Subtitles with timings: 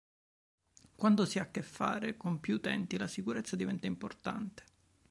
[0.95, 4.63] Quando si ha a che fare con più utenti, la sicurezza diventa importante.